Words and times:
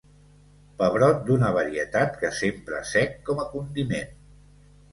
Pebrot 0.79 1.19
d'una 1.27 1.51
varietat 1.59 2.17
que 2.23 2.33
s'empra 2.39 2.81
sec 2.95 3.15
com 3.31 3.45
a 3.45 3.49
condiment. 3.55 4.21